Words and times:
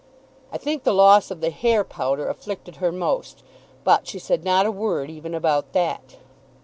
I 0.51 0.57
think 0.57 0.81
the 0.83 0.95
loss 0.95 1.29
of 1.29 1.41
the 1.41 1.51
hair 1.51 1.83
powder 1.83 2.27
afflicted 2.27 2.77
her 2.77 2.91
most; 2.91 3.43
but 3.83 4.07
she 4.07 4.17
said 4.17 4.43
not 4.43 4.65
a 4.65 4.71
word 4.71 5.11
even 5.11 5.35
about 5.35 5.73
that. 5.73 6.15